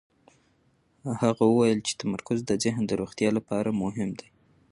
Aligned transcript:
هغه 1.23 1.43
وویل 1.47 1.79
چې 1.87 1.93
تمرکز 2.01 2.39
د 2.45 2.51
ذهن 2.63 2.83
د 2.87 2.91
روغتیا 3.01 3.29
لپاره 3.37 3.77
مهم 3.83 4.09
دی. 4.19 4.27